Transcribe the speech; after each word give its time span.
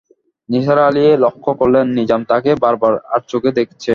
নিসার 0.49 0.79
আলি 0.87 1.05
লক্ষ 1.17 1.45
করলেন, 1.59 1.85
নিজাম 1.97 2.21
তাঁকে 2.29 2.51
বারবার 2.63 2.93
আড়চোখে 3.13 3.51
দেখছে। 3.59 3.89